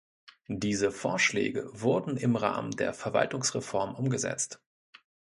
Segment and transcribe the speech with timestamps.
[0.47, 4.59] Diese Vorschläge wurden im Rahmen der Verwaltungsreform umgesetzt.